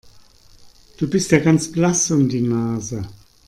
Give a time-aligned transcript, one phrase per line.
[0.97, 3.07] Du bist ja ganz blass um die Nase.